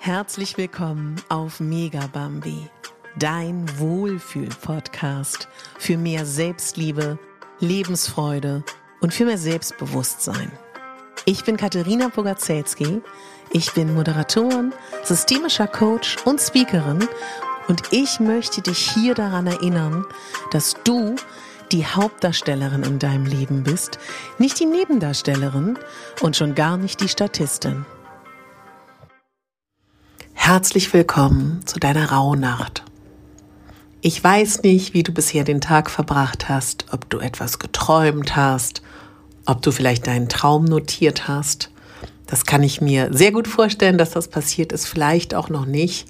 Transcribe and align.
Herzlich 0.00 0.56
willkommen 0.56 1.16
auf 1.28 1.58
Mega 1.58 2.06
Bambi, 2.06 2.70
dein 3.18 3.66
Wohlfühl-Podcast 3.78 5.48
für 5.76 5.98
mehr 5.98 6.24
Selbstliebe, 6.24 7.18
Lebensfreude 7.58 8.62
und 9.00 9.12
für 9.12 9.24
mehr 9.24 9.38
Selbstbewusstsein. 9.38 10.52
Ich 11.24 11.44
bin 11.44 11.56
Katharina 11.56 12.08
Bogacelski, 12.08 13.02
ich 13.50 13.72
bin 13.74 13.92
Moderatorin, 13.92 14.72
systemischer 15.02 15.66
Coach 15.66 16.16
und 16.24 16.40
Speakerin 16.40 17.08
und 17.66 17.82
ich 17.90 18.20
möchte 18.20 18.62
dich 18.62 18.78
hier 18.92 19.14
daran 19.14 19.48
erinnern, 19.48 20.06
dass 20.52 20.76
du 20.84 21.16
die 21.72 21.84
Hauptdarstellerin 21.84 22.84
in 22.84 23.00
deinem 23.00 23.26
Leben 23.26 23.64
bist, 23.64 23.98
nicht 24.38 24.60
die 24.60 24.66
Nebendarstellerin 24.66 25.76
und 26.20 26.36
schon 26.36 26.54
gar 26.54 26.76
nicht 26.76 27.00
die 27.00 27.08
Statistin. 27.08 27.84
Herzlich 30.48 30.94
willkommen 30.94 31.60
zu 31.66 31.78
deiner 31.78 32.10
Rauhnacht. 32.10 32.82
Ich 34.00 34.24
weiß 34.24 34.62
nicht, 34.62 34.94
wie 34.94 35.02
du 35.02 35.12
bisher 35.12 35.44
den 35.44 35.60
Tag 35.60 35.90
verbracht 35.90 36.48
hast, 36.48 36.86
ob 36.90 37.10
du 37.10 37.18
etwas 37.18 37.58
geträumt 37.58 38.34
hast, 38.34 38.80
ob 39.44 39.60
du 39.60 39.70
vielleicht 39.72 40.06
deinen 40.06 40.30
Traum 40.30 40.64
notiert 40.64 41.28
hast. 41.28 41.70
Das 42.26 42.46
kann 42.46 42.62
ich 42.62 42.80
mir 42.80 43.10
sehr 43.12 43.30
gut 43.30 43.46
vorstellen, 43.46 43.98
dass 43.98 44.12
das 44.12 44.28
passiert 44.28 44.72
ist, 44.72 44.86
vielleicht 44.86 45.34
auch 45.34 45.50
noch 45.50 45.66
nicht. 45.66 46.08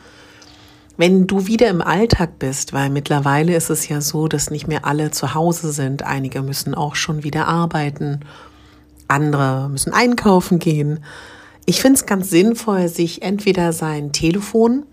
Wenn 0.96 1.26
du 1.26 1.48
wieder 1.48 1.68
im 1.68 1.82
Alltag 1.82 2.38
bist, 2.38 2.72
weil 2.72 2.90
mittlerweile 2.90 3.56
ist 3.56 3.70
es 3.70 3.88
ja 3.88 4.00
so, 4.00 4.28
dass 4.28 4.52
nicht 4.52 4.68
mehr 4.68 4.84
alle 4.84 5.10
zu 5.10 5.34
Hause 5.34 5.72
sind, 5.72 6.04
einige 6.04 6.42
müssen 6.42 6.76
auch 6.76 6.94
schon 6.94 7.24
wieder 7.24 7.48
arbeiten, 7.48 8.20
andere 9.08 9.68
müssen 9.68 9.92
einkaufen 9.92 10.60
gehen. 10.60 11.00
Ich 11.68 11.82
finde 11.82 11.98
es 11.98 12.06
ganz 12.06 12.30
sinnvoll, 12.30 12.88
sich 12.88 13.20
entweder 13.20 13.74
sein 13.74 14.10
Telefon, 14.10 14.86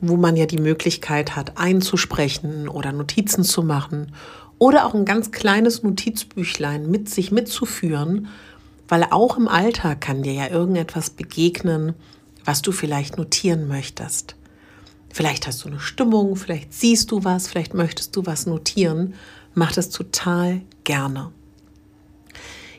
wo 0.00 0.16
man 0.16 0.36
ja 0.36 0.46
die 0.46 0.56
Möglichkeit 0.56 1.36
hat, 1.36 1.58
einzusprechen 1.58 2.66
oder 2.66 2.92
Notizen 2.92 3.44
zu 3.44 3.62
machen, 3.62 4.10
oder 4.58 4.86
auch 4.86 4.94
ein 4.94 5.04
ganz 5.04 5.32
kleines 5.32 5.82
Notizbüchlein 5.82 6.90
mit 6.90 7.10
sich 7.10 7.30
mitzuführen, 7.30 8.28
weil 8.88 9.06
auch 9.10 9.36
im 9.36 9.48
Alltag 9.48 10.00
kann 10.00 10.22
dir 10.22 10.32
ja 10.32 10.48
irgendetwas 10.48 11.10
begegnen, 11.10 11.92
was 12.42 12.62
du 12.62 12.72
vielleicht 12.72 13.18
notieren 13.18 13.68
möchtest. 13.68 14.34
Vielleicht 15.10 15.46
hast 15.46 15.62
du 15.62 15.68
eine 15.68 15.78
Stimmung, 15.78 16.36
vielleicht 16.36 16.72
siehst 16.72 17.10
du 17.10 17.22
was, 17.24 17.48
vielleicht 17.48 17.74
möchtest 17.74 18.16
du 18.16 18.24
was 18.24 18.46
notieren. 18.46 19.12
Mach 19.52 19.72
das 19.72 19.90
total 19.90 20.62
gerne. 20.84 21.32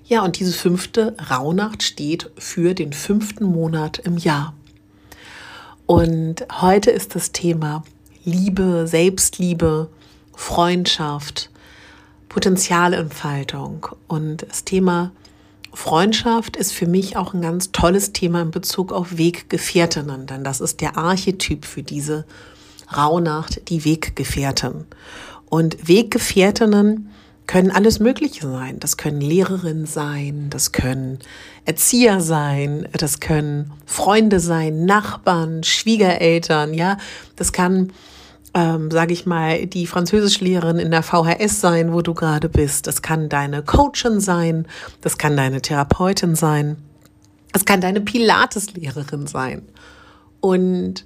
Ja, 0.08 0.24
und 0.24 0.40
diese 0.40 0.54
fünfte 0.54 1.16
Rauhnacht 1.32 1.82
steht 1.82 2.30
für 2.38 2.76
den 2.76 2.94
fünften 2.94 3.46
Monat 3.46 3.98
im 3.98 4.18
Jahr. 4.18 4.54
Und 5.88 6.46
heute 6.62 6.92
ist 6.92 7.16
das 7.16 7.32
Thema 7.32 7.84
Liebe, 8.24 8.86
Selbstliebe, 8.86 9.90
Freundschaft, 10.36 11.50
Potenzialentfaltung. 12.30 13.88
Und 14.08 14.46
das 14.48 14.64
Thema 14.64 15.12
Freundschaft 15.74 16.56
ist 16.56 16.72
für 16.72 16.86
mich 16.86 17.18
auch 17.18 17.34
ein 17.34 17.42
ganz 17.42 17.72
tolles 17.72 18.14
Thema 18.14 18.44
in 18.44 18.52
Bezug 18.52 18.94
auf 18.94 19.18
Weggefährtinnen, 19.18 20.28
denn 20.28 20.44
das 20.44 20.62
ist 20.62 20.82
der 20.82 20.98
Archetyp 20.98 21.66
für 21.66 21.82
diese 21.82 22.26
Rauhnacht, 22.96 23.70
die 23.70 23.84
Weggefährtin. 23.86 24.86
Und 25.50 25.88
Weggefährtinnen 25.88 27.10
können 27.48 27.72
alles 27.72 28.00
Mögliche 28.00 28.48
sein. 28.48 28.80
Das 28.80 28.98
können 28.98 29.22
Lehrerinnen 29.22 29.86
sein, 29.86 30.48
das 30.50 30.72
können 30.72 31.20
Erzieher 31.66 32.22
sein, 32.22 32.88
das 32.94 33.20
können 33.20 33.74
Freunde 33.86 34.40
sein, 34.40 34.86
Nachbarn, 34.86 35.64
Schwiegereltern, 35.64 36.74
ja. 36.74 36.98
Das 37.36 37.52
kann 37.52 37.92
ähm, 38.56 38.90
sage 38.90 39.12
ich 39.12 39.26
mal, 39.26 39.66
die 39.68 39.86
Französischlehrerin 39.86 40.80
in 40.80 40.90
der 40.90 41.04
VHS 41.04 41.60
sein, 41.60 41.92
wo 41.92 42.02
du 42.02 42.14
gerade 42.14 42.48
bist. 42.48 42.88
Das 42.88 43.02
kann 43.02 43.28
deine 43.28 43.62
Coachin 43.62 44.22
sein, 44.22 44.66
das 45.02 45.18
kann 45.18 45.36
deine 45.36 45.62
Therapeutin 45.62 46.36
sein, 46.36 46.78
das 47.52 47.66
kann 47.66 47.82
deine 47.82 48.00
Pilateslehrerin 48.00 49.28
sein. 49.28 49.64
Und 50.40 51.06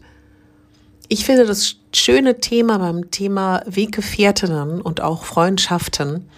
ich 1.10 1.26
finde 1.26 1.46
das 1.46 1.76
schöne 1.94 2.40
Thema 2.40 2.78
beim 2.78 3.10
Thema 3.10 3.64
Weggefährtinnen 3.66 4.80
und 4.80 5.02
auch 5.02 5.26
Freundschaften. 5.26 6.30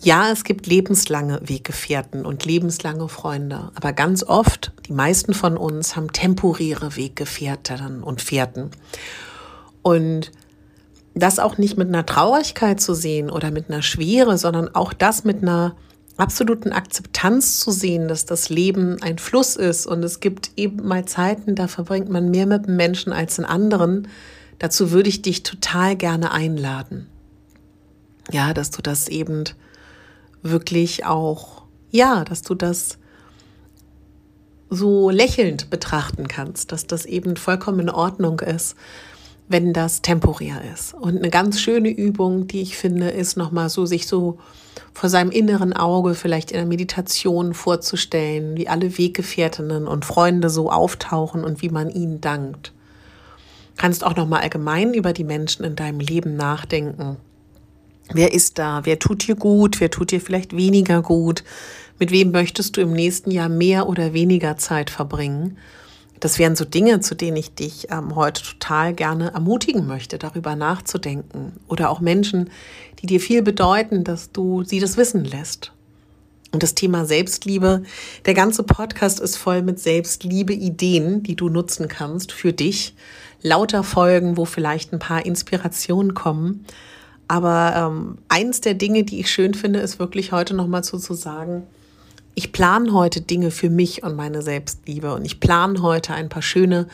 Ja, 0.00 0.30
es 0.30 0.44
gibt 0.44 0.66
lebenslange 0.66 1.40
Weggefährten 1.44 2.24
und 2.24 2.44
lebenslange 2.44 3.08
Freunde, 3.08 3.70
aber 3.74 3.92
ganz 3.92 4.24
oft, 4.24 4.72
die 4.88 4.94
meisten 4.94 5.34
von 5.34 5.58
uns 5.58 5.94
haben 5.94 6.10
temporäre 6.10 6.96
Weggefährtinnen 6.96 8.02
und 8.02 8.22
Fährten. 8.22 8.70
Und 9.82 10.32
das 11.14 11.38
auch 11.38 11.58
nicht 11.58 11.76
mit 11.76 11.88
einer 11.88 12.06
Traurigkeit 12.06 12.80
zu 12.80 12.94
sehen 12.94 13.30
oder 13.30 13.50
mit 13.50 13.68
einer 13.68 13.82
Schwere, 13.82 14.38
sondern 14.38 14.74
auch 14.74 14.94
das 14.94 15.24
mit 15.24 15.42
einer 15.42 15.76
absoluten 16.16 16.72
Akzeptanz 16.72 17.60
zu 17.60 17.70
sehen, 17.70 18.08
dass 18.08 18.26
das 18.26 18.48
Leben 18.48 19.02
ein 19.02 19.18
Fluss 19.18 19.56
ist 19.56 19.86
und 19.86 20.02
es 20.04 20.20
gibt 20.20 20.50
eben 20.56 20.86
mal 20.86 21.04
Zeiten, 21.06 21.54
da 21.54 21.68
verbringt 21.68 22.08
man 22.08 22.30
mehr 22.30 22.46
mit 22.46 22.66
dem 22.66 22.76
Menschen 22.76 23.12
als 23.12 23.38
in 23.38 23.44
anderen. 23.44 24.08
Dazu 24.58 24.90
würde 24.90 25.08
ich 25.08 25.22
dich 25.22 25.42
total 25.42 25.96
gerne 25.96 26.30
einladen. 26.30 27.08
Ja, 28.30 28.54
dass 28.54 28.70
du 28.70 28.82
das 28.82 29.08
eben 29.08 29.44
wirklich 30.42 31.04
auch, 31.04 31.62
ja, 31.90 32.24
dass 32.24 32.42
du 32.42 32.54
das 32.54 32.98
so 34.70 35.10
lächelnd 35.10 35.70
betrachten 35.70 36.28
kannst, 36.28 36.72
dass 36.72 36.86
das 36.86 37.04
eben 37.04 37.36
vollkommen 37.36 37.80
in 37.80 37.90
Ordnung 37.90 38.40
ist, 38.40 38.76
wenn 39.52 39.72
das 39.72 40.02
temporär 40.02 40.62
ist. 40.72 40.94
Und 40.94 41.18
eine 41.18 41.30
ganz 41.30 41.60
schöne 41.60 41.90
Übung, 41.90 42.46
die 42.46 42.62
ich 42.62 42.76
finde, 42.76 43.10
ist 43.10 43.36
nochmal 43.36 43.68
so, 43.68 43.86
sich 43.86 44.06
so 44.06 44.38
vor 44.92 45.08
seinem 45.08 45.30
inneren 45.30 45.72
Auge 45.72 46.14
vielleicht 46.14 46.50
in 46.50 46.56
der 46.56 46.66
Meditation 46.66 47.54
vorzustellen, 47.54 48.56
wie 48.56 48.68
alle 48.68 48.98
Weggefährtinnen 48.98 49.86
und 49.86 50.04
Freunde 50.04 50.50
so 50.50 50.70
auftauchen 50.70 51.44
und 51.44 51.62
wie 51.62 51.68
man 51.68 51.90
ihnen 51.90 52.20
dankt. 52.20 52.72
Kannst 53.76 54.04
auch 54.04 54.16
nochmal 54.16 54.42
allgemein 54.42 54.94
über 54.94 55.12
die 55.12 55.24
Menschen 55.24 55.64
in 55.64 55.76
deinem 55.76 56.00
Leben 56.00 56.36
nachdenken. 56.36 57.16
Wer 58.12 58.34
ist 58.34 58.58
da? 58.58 58.80
Wer 58.84 58.98
tut 58.98 59.26
dir 59.26 59.36
gut? 59.36 59.80
Wer 59.80 59.90
tut 59.90 60.10
dir 60.10 60.20
vielleicht 60.20 60.56
weniger 60.56 61.02
gut? 61.02 61.44
Mit 61.98 62.10
wem 62.10 62.30
möchtest 62.32 62.76
du 62.76 62.80
im 62.80 62.92
nächsten 62.92 63.30
Jahr 63.30 63.48
mehr 63.48 63.88
oder 63.88 64.12
weniger 64.12 64.56
Zeit 64.56 64.90
verbringen? 64.90 65.56
Das 66.22 66.38
wären 66.38 66.54
so 66.54 66.64
Dinge, 66.64 67.00
zu 67.00 67.16
denen 67.16 67.36
ich 67.36 67.52
dich 67.52 67.88
ähm, 67.90 68.14
heute 68.14 68.44
total 68.44 68.94
gerne 68.94 69.32
ermutigen 69.34 69.88
möchte, 69.88 70.18
darüber 70.18 70.54
nachzudenken. 70.54 71.54
Oder 71.66 71.90
auch 71.90 71.98
Menschen, 71.98 72.48
die 73.00 73.06
dir 73.06 73.18
viel 73.18 73.42
bedeuten, 73.42 74.04
dass 74.04 74.30
du 74.30 74.62
sie 74.62 74.78
das 74.78 74.96
wissen 74.96 75.24
lässt. 75.24 75.72
Und 76.52 76.62
das 76.62 76.76
Thema 76.76 77.06
Selbstliebe, 77.06 77.82
der 78.24 78.34
ganze 78.34 78.62
Podcast 78.62 79.18
ist 79.18 79.36
voll 79.36 79.62
mit 79.62 79.80
Selbstliebe-Ideen, 79.80 81.24
die 81.24 81.34
du 81.34 81.48
nutzen 81.48 81.88
kannst 81.88 82.30
für 82.30 82.52
dich. 82.52 82.94
Lauter 83.42 83.82
Folgen, 83.82 84.36
wo 84.36 84.44
vielleicht 84.44 84.92
ein 84.92 85.00
paar 85.00 85.26
Inspirationen 85.26 86.14
kommen. 86.14 86.64
Aber 87.26 87.74
ähm, 87.74 88.18
eins 88.28 88.60
der 88.60 88.74
Dinge, 88.74 89.02
die 89.02 89.18
ich 89.18 89.28
schön 89.28 89.54
finde, 89.54 89.80
ist 89.80 89.98
wirklich 89.98 90.30
heute 90.30 90.54
nochmal 90.54 90.84
so 90.84 90.98
zu 90.98 91.14
sagen, 91.14 91.64
ich 92.34 92.52
plane 92.52 92.92
heute 92.92 93.20
Dinge 93.20 93.50
für 93.50 93.70
mich 93.70 94.02
und 94.02 94.16
meine 94.16 94.42
Selbstliebe 94.42 95.14
und 95.14 95.24
ich 95.24 95.40
plane 95.40 95.82
heute 95.82 96.14
ein 96.14 96.28
paar 96.28 96.42
schöne 96.42 96.86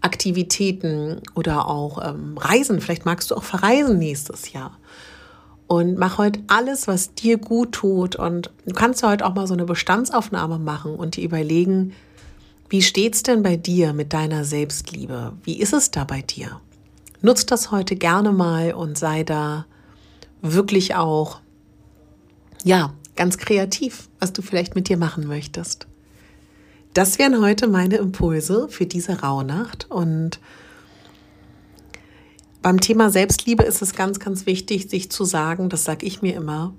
Aktivitäten 0.00 1.20
oder 1.34 1.68
auch 1.68 2.04
ähm, 2.06 2.38
Reisen. 2.38 2.80
Vielleicht 2.80 3.04
magst 3.04 3.30
du 3.30 3.34
auch 3.36 3.42
verreisen 3.42 3.98
nächstes 3.98 4.52
Jahr. 4.52 4.78
Und 5.66 5.98
mach 5.98 6.16
heute 6.16 6.40
alles, 6.46 6.88
was 6.88 7.14
dir 7.14 7.36
gut 7.36 7.72
tut. 7.72 8.16
Und 8.16 8.50
du 8.64 8.74
kannst 8.74 9.02
heute 9.02 9.26
auch 9.26 9.34
mal 9.34 9.46
so 9.46 9.54
eine 9.54 9.66
Bestandsaufnahme 9.66 10.58
machen 10.58 10.94
und 10.94 11.16
dir 11.16 11.24
überlegen, 11.24 11.92
wie 12.70 12.82
steht's 12.82 13.22
denn 13.22 13.42
bei 13.42 13.56
dir 13.56 13.92
mit 13.92 14.12
deiner 14.12 14.44
Selbstliebe? 14.44 15.32
Wie 15.42 15.58
ist 15.58 15.72
es 15.72 15.90
da 15.90 16.04
bei 16.04 16.22
dir? 16.22 16.60
Nutz 17.20 17.44
das 17.44 17.70
heute 17.70 17.96
gerne 17.96 18.32
mal 18.32 18.72
und 18.72 18.96
sei 18.96 19.24
da 19.24 19.66
wirklich 20.40 20.94
auch, 20.94 21.40
ja, 22.64 22.94
ganz 23.18 23.36
kreativ, 23.36 24.08
was 24.20 24.32
du 24.32 24.40
vielleicht 24.40 24.76
mit 24.76 24.88
dir 24.88 24.96
machen 24.96 25.26
möchtest. 25.26 25.88
Das 26.94 27.18
wären 27.18 27.42
heute 27.42 27.66
meine 27.66 27.96
Impulse 27.96 28.68
für 28.70 28.86
diese 28.86 29.20
Rauhnacht 29.20 29.90
und 29.90 30.40
beim 32.62 32.80
Thema 32.80 33.10
Selbstliebe 33.10 33.62
ist 33.64 33.82
es 33.82 33.94
ganz, 33.94 34.20
ganz 34.20 34.46
wichtig, 34.46 34.88
sich 34.88 35.10
zu 35.10 35.24
sagen, 35.24 35.68
das 35.68 35.84
sage 35.84 36.06
ich 36.06 36.22
mir 36.22 36.34
immer, 36.34 36.74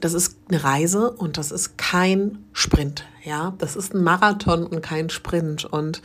das 0.00 0.12
ist 0.12 0.36
eine 0.48 0.62
Reise 0.62 1.10
und 1.10 1.38
das 1.38 1.50
ist 1.50 1.76
kein 1.76 2.44
Sprint. 2.52 3.04
Ja, 3.24 3.54
das 3.58 3.76
ist 3.76 3.94
ein 3.94 4.02
Marathon 4.02 4.66
und 4.66 4.82
kein 4.82 5.08
Sprint. 5.08 5.64
Und 5.64 6.02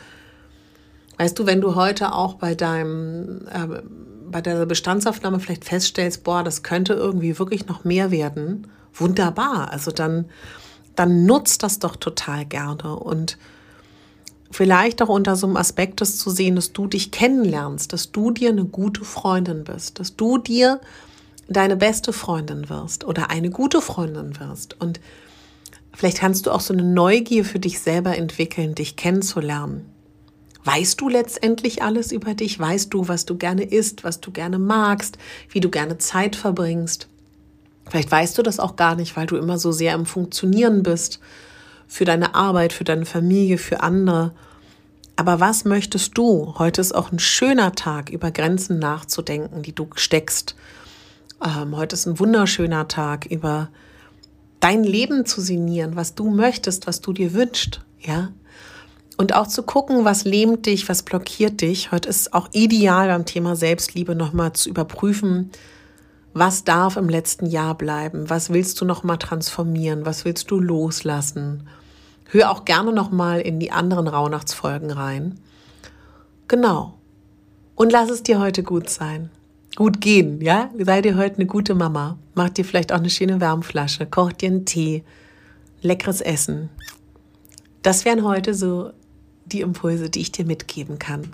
weißt 1.18 1.38
du, 1.38 1.46
wenn 1.46 1.60
du 1.60 1.76
heute 1.76 2.14
auch 2.14 2.36
bei 2.36 2.56
deinem, 2.56 3.48
äh, 3.48 3.82
bei 4.30 4.42
der 4.42 4.66
Bestandsaufnahme 4.66 5.40
vielleicht 5.40 5.66
feststellst, 5.66 6.24
boah, 6.24 6.44
das 6.44 6.64
könnte 6.64 6.94
irgendwie 6.94 7.38
wirklich 7.38 7.68
noch 7.68 7.84
mehr 7.84 8.12
werden, 8.12 8.68
wunderbar. 8.94 9.72
Also 9.72 9.92
dann, 9.92 10.26
dann 10.96 11.26
nutzt 11.26 11.64
das 11.64 11.80
doch 11.80 11.96
total 11.96 12.46
gerne 12.46 12.96
und 12.96 13.38
vielleicht 14.52 15.02
auch 15.02 15.10
unter 15.10 15.36
so 15.36 15.48
einem 15.48 15.58
Aspekt 15.58 16.02
das 16.02 16.18
zu 16.18 16.30
sehen, 16.30 16.56
dass 16.56 16.74
du 16.74 16.88
dich 16.88 17.12
kennenlernst, 17.12 17.94
dass 17.94 18.12
du 18.12 18.32
dir 18.32 18.50
eine 18.50 18.66
gute 18.66 19.04
Freundin 19.06 19.64
bist, 19.64 20.00
dass 20.00 20.16
du 20.16 20.38
dir 20.38 20.82
deine 21.48 21.76
beste 21.76 22.14
Freundin 22.14 22.70
wirst 22.70 23.04
oder 23.04 23.30
eine 23.30 23.50
gute 23.50 23.82
Freundin 23.82 24.40
wirst. 24.40 24.80
Und 24.80 25.00
vielleicht 25.94 26.20
kannst 26.20 26.46
du 26.46 26.52
auch 26.52 26.62
so 26.62 26.74
eine 26.74 26.84
Neugier 26.84 27.46
für 27.46 27.60
dich 27.60 27.80
selber 27.80 28.16
entwickeln, 28.18 28.76
dich 28.76 28.96
kennenzulernen. 28.96 29.86
Weißt 30.66 31.00
du 31.00 31.10
letztendlich 31.10 31.82
alles 31.82 32.12
über 32.12 32.34
dich? 32.34 32.60
Weißt 32.60 32.94
du, 32.94 33.08
was 33.08 33.26
du 33.26 33.38
gerne 33.38 33.64
isst, 33.64 34.04
was 34.04 34.20
du 34.20 34.32
gerne 34.32 34.60
magst, 34.60 35.18
wie 35.50 35.62
du 35.62 35.70
gerne 35.70 35.98
Zeit 35.98 36.36
verbringst? 36.36 37.08
Vielleicht 37.90 38.12
weißt 38.12 38.38
du 38.38 38.44
das 38.44 38.60
auch 38.60 38.76
gar 38.76 38.96
nicht, 38.96 39.18
weil 39.18 39.26
du 39.26 39.36
immer 39.36 39.58
so 39.58 39.72
sehr 39.72 39.96
im 39.96 40.06
Funktionieren 40.06 40.84
bist 40.84 41.20
für 41.88 42.06
deine 42.06 42.36
Arbeit, 42.36 42.72
für 42.72 42.84
deine 42.84 43.06
Familie, 43.06 43.58
für 43.58 43.82
andere. 43.82 44.32
Aber 45.16 45.40
was 45.40 45.66
möchtest 45.66 46.18
du? 46.18 46.54
Heute 46.58 46.82
ist 46.82 46.94
auch 46.94 47.12
ein 47.12 47.20
schöner 47.20 47.74
Tag, 47.74 48.10
über 48.10 48.32
Grenzen 48.32 48.80
nachzudenken, 48.80 49.64
die 49.64 49.74
du 49.74 49.88
steckst. 49.96 50.56
Ähm, 51.44 51.76
heute 51.76 51.96
ist 51.96 52.06
ein 52.06 52.20
wunderschöner 52.20 52.88
Tag, 52.88 53.26
über 53.26 53.70
dein 54.60 54.84
Leben 54.84 55.26
zu 55.26 55.42
sinnieren, 55.42 55.96
was 55.96 56.16
du 56.16 56.30
möchtest, 56.30 56.86
was 56.86 57.02
du 57.02 57.12
dir 57.12 57.34
wünschst, 57.34 57.82
ja. 58.00 58.30
Und 59.18 59.34
auch 59.34 59.48
zu 59.48 59.64
gucken, 59.64 60.06
was 60.06 60.24
lähmt 60.24 60.66
dich, 60.66 60.88
was 60.88 61.04
blockiert 61.04 61.60
dich. 61.60 61.92
Heute 61.92 62.08
ist 62.08 62.34
auch 62.34 62.48
ideal 62.54 63.10
beim 63.10 63.26
Thema 63.26 63.58
Selbstliebe 63.58 64.16
nochmal 64.16 64.54
zu 64.54 64.70
überprüfen, 64.70 65.52
was 66.34 66.64
darf 66.64 66.98
im 66.98 67.10
letzten 67.10 67.46
Jahr 67.46 67.76
bleiben, 67.76 68.30
was 68.30 68.52
willst 68.52 68.80
du 68.82 68.86
nochmal 68.86 69.18
transformieren, 69.18 70.06
was 70.06 70.26
willst 70.26 70.52
du 70.52 70.60
loslassen. 70.60 71.68
Hör 72.26 72.52
auch 72.52 72.66
gerne 72.66 72.94
nochmal 72.94 73.42
in 73.42 73.60
die 73.60 73.72
anderen 73.72 74.08
Rauhnachtsfolgen 74.08 74.92
rein. 74.92 75.40
Genau. 76.48 76.96
Und 77.76 77.92
lass 77.92 78.10
es 78.10 78.24
dir 78.24 78.40
heute 78.40 78.64
gut 78.64 78.90
sein. 78.90 79.32
Gut 79.76 80.02
gehen, 80.02 80.42
ja? 80.42 80.70
Sei 80.78 81.02
dir 81.02 81.18
heute 81.18 81.38
eine 81.38 81.46
gute 81.46 81.74
Mama. 81.74 82.18
Mach 82.36 82.50
dir 82.50 82.66
vielleicht 82.66 82.92
auch 82.92 82.98
eine 82.98 83.10
schöne 83.10 83.40
Wärmflasche, 83.40 84.06
koch 84.06 84.34
dir 84.34 84.50
einen 84.50 84.66
Tee, 84.66 85.04
leckeres 85.82 86.22
Essen. 86.22 86.70
Das 87.82 88.06
wären 88.06 88.24
heute 88.24 88.54
so 88.54 88.92
die 89.46 89.62
Impulse, 89.62 90.10
die 90.10 90.22
ich 90.22 90.32
dir 90.32 90.46
mitgeben 90.46 91.00
kann. 91.00 91.32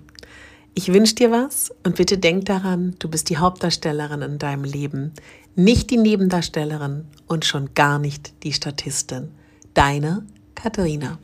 Ich 0.78 0.92
wünsche 0.92 1.16
dir 1.16 1.32
was 1.32 1.74
und 1.84 1.96
bitte 1.96 2.18
denk 2.18 2.48
daran, 2.48 2.98
du 3.00 3.08
bist 3.08 3.30
die 3.30 3.38
Hauptdarstellerin 3.38 4.22
in 4.22 4.40
deinem 4.40 4.66
Leben, 4.66 5.14
nicht 5.56 5.90
die 5.90 5.96
Nebendarstellerin 5.96 7.06
und 7.28 7.46
schon 7.46 7.74
gar 7.76 7.98
nicht 7.98 8.34
die 8.44 8.52
Statistin. 8.52 9.32
Deine 9.74 10.26
Katharina. 10.54 11.18